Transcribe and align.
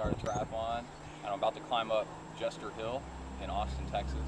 Yard 0.00 0.18
Triathlon. 0.18 0.82
And 1.22 1.28
I'm 1.28 1.38
about 1.38 1.54
to 1.54 1.60
climb 1.70 1.92
up 1.92 2.06
Jester 2.38 2.70
Hill 2.70 3.00
in 3.44 3.48
Austin, 3.48 3.86
Texas. 3.92 4.18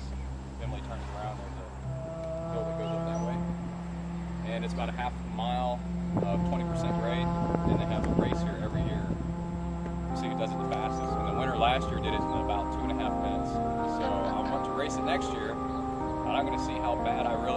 Emily 0.63 0.81
turns 0.83 1.03
around, 1.19 1.39
there's 1.43 1.59
a 1.59 2.53
hill 2.55 2.63
that 2.63 2.79
goes 2.79 2.93
up 2.93 3.05
that 3.11 3.21
way. 3.27 3.37
And 4.47 4.65
it's 4.65 4.75
about 4.75 4.91
a 4.91 4.93
half 4.93 5.13
mile 5.35 5.81
of 6.23 6.39
20% 6.39 7.01
grade, 7.03 7.27
and 7.27 7.81
they 7.81 7.87
have 7.87 8.07
a 8.07 8.15
race 8.23 8.41
here 8.43 8.61
every 8.63 8.83
year 8.83 9.03
to 9.03 10.21
see 10.21 10.29
who 10.29 10.39
does 10.39 10.53
it 10.53 10.59
the 10.59 10.69
fastest. 10.71 11.11
And 11.19 11.27
the 11.27 11.41
winner 11.41 11.59
last 11.59 11.91
year 11.91 11.99
did 11.99 12.15
it 12.15 12.23
in 12.23 12.39
about 12.47 12.71
two 12.79 12.87
and 12.87 12.93
a 12.93 12.99
half 13.03 13.11
minutes. 13.27 13.51
So 13.51 14.07
I 14.07 14.39
want 14.47 14.65
to 14.67 14.71
race 14.71 14.95
it 14.95 15.05
next 15.05 15.33
year, 15.33 15.51
and 15.51 16.31
I'm 16.31 16.47
going 16.47 16.57
to 16.57 16.65
see 16.65 16.79
how 16.79 16.95
bad 17.03 17.27
I 17.27 17.35
really 17.43 17.52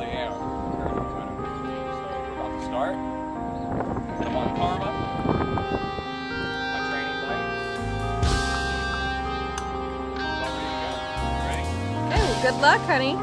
good 12.45 12.62
luck, 12.62 12.80
honey. 12.81 13.16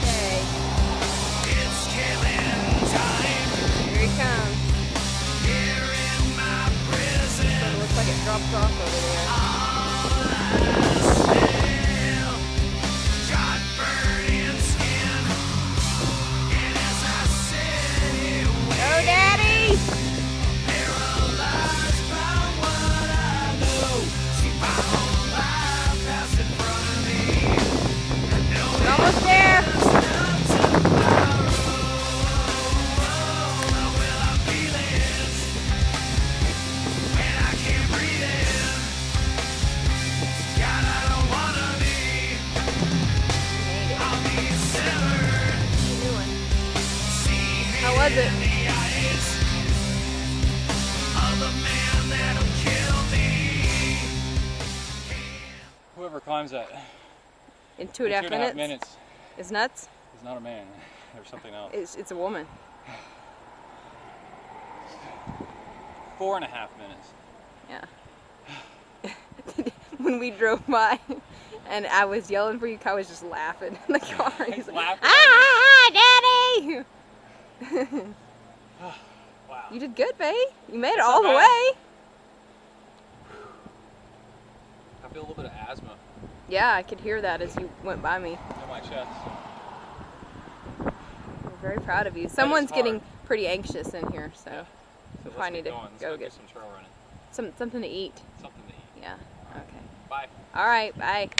Okay. 0.00 0.42
Here 3.86 4.00
he 4.00 4.08
comes. 4.18 4.56
Looks 7.78 7.96
like 7.96 8.08
it 8.08 8.24
drops 8.24 8.54
off 8.54 8.80
over 8.80 9.00
there. 9.00 9.39
Was 48.10 48.18
it? 48.18 49.40
Whoever 55.96 56.18
climbs 56.18 56.50
that 56.50 56.68
In 57.78 57.86
two 57.88 58.04
and 58.04 58.12
a 58.12 58.16
half 58.16 58.22
two 58.26 58.32
and 58.32 58.34
a 58.42 58.46
half 58.46 58.54
minutes. 58.56 58.56
minutes 58.56 58.96
It's 59.38 59.50
nuts. 59.52 59.88
is 60.18 60.24
not 60.24 60.36
a 60.38 60.40
man. 60.40 60.66
There's 61.14 61.28
something 61.28 61.54
else. 61.54 61.70
It's, 61.72 61.94
it's 61.94 62.10
a 62.10 62.16
woman. 62.16 62.46
Four 66.18 66.34
and 66.36 66.44
a 66.44 66.48
half 66.48 66.70
minutes. 66.78 67.08
Yeah. 67.68 69.62
when 69.98 70.18
we 70.18 70.30
drove 70.30 70.66
by 70.66 70.98
and 71.68 71.86
I 71.86 72.06
was 72.06 72.28
yelling 72.28 72.58
for 72.58 72.66
you, 72.66 72.76
Kai 72.76 72.94
was 72.94 73.06
just 73.06 73.24
laughing 73.24 73.78
in 73.86 73.92
the 73.92 74.00
car. 74.16 74.32
He's 74.46 74.66
like, 74.66 74.76
Laughing? 74.76 75.00
ah, 75.04 75.90
Daddy! 76.60 76.84
oh, 77.62 78.14
wow. 79.48 79.64
You 79.72 79.80
did 79.80 79.94
good, 79.96 80.16
babe. 80.18 80.34
You 80.72 80.78
made 80.78 80.90
That's 80.90 80.98
it 80.98 81.02
all 81.02 81.22
the 81.22 81.28
way. 81.28 81.72
I 85.02 85.08
feel 85.12 85.22
a 85.22 85.26
little 85.26 85.34
bit 85.34 85.46
of 85.46 85.52
asthma. 85.68 85.96
Yeah, 86.48 86.74
I 86.74 86.82
could 86.82 87.00
hear 87.00 87.20
that 87.20 87.40
as 87.40 87.56
you 87.56 87.70
went 87.84 88.02
by 88.02 88.18
me. 88.18 88.30
In 88.32 88.68
my 88.68 88.80
chest. 88.80 89.08
I'm 90.84 90.92
very 91.62 91.78
proud 91.78 92.06
of 92.06 92.16
you. 92.16 92.28
Someone's 92.28 92.70
getting 92.70 93.00
pretty 93.24 93.46
anxious 93.46 93.94
in 93.94 94.10
here, 94.10 94.32
so 94.34 94.50
yeah. 94.50 94.64
so 95.22 95.30
probably 95.30 95.58
need 95.58 95.64
to 95.64 95.70
going. 95.70 95.88
go 96.00 96.10
get, 96.16 96.20
get 96.20 96.32
some 96.32 96.42
trail 96.52 96.68
running. 96.72 96.90
Some 97.30 97.52
something 97.56 97.82
to 97.82 97.88
eat. 97.88 98.20
Something 98.40 98.62
to 98.68 98.74
eat. 98.74 99.02
Yeah. 99.02 99.14
Okay. 99.54 99.64
Bye. 100.08 100.26
All 100.54 100.66
right. 100.66 100.96
Bye. 100.98 101.30